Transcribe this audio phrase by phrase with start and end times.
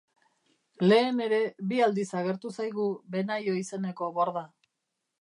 [0.85, 1.41] Lehen ere
[1.73, 4.49] bi aldiz agertu zaigu Benaio izeneko borda.